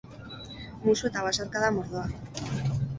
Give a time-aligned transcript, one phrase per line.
[0.87, 2.77] Musu eta besarkada mordoa!